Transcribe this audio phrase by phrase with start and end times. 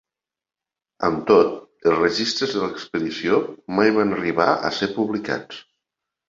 [1.09, 1.51] Amb tot,
[1.91, 3.37] els registres de l'expedició
[3.81, 5.63] mai van arribar a ser publicats.